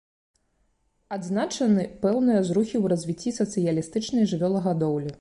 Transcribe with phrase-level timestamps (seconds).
[1.17, 5.09] Адзначаны пэўныя зрухі ў развіцці сацыялістычнай жывёлагадоўлі.